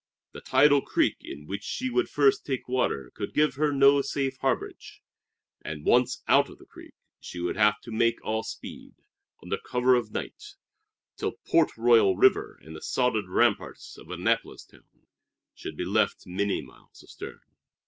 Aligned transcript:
The 0.31 0.41
tidal 0.41 0.81
creek 0.81 1.17
in 1.21 1.45
which 1.45 1.61
she 1.63 1.91
would 1.91 2.09
first 2.09 2.43
take 2.43 2.67
water 2.67 3.11
could 3.13 3.35
give 3.35 3.53
her 3.53 3.71
no 3.71 4.01
safe 4.01 4.35
harborage; 4.39 4.99
and 5.63 5.85
once 5.85 6.23
out 6.27 6.49
of 6.49 6.57
the 6.57 6.65
creek 6.65 6.95
she 7.19 7.39
would 7.39 7.55
have 7.55 7.79
to 7.81 7.91
make 7.91 8.17
all 8.25 8.41
speed, 8.41 8.95
under 9.43 9.59
cover 9.59 9.93
of 9.93 10.11
night, 10.11 10.55
till 11.17 11.33
Port 11.47 11.77
Royal 11.77 12.17
River 12.17 12.57
and 12.63 12.75
the 12.75 12.81
sodded 12.81 13.25
ramparts 13.29 13.95
of 13.95 14.09
Annapolis 14.09 14.65
town 14.65 15.05
should 15.53 15.77
be 15.77 15.85
left 15.85 16.25
many 16.25 16.63
miles 16.63 17.03
astern. 17.03 17.41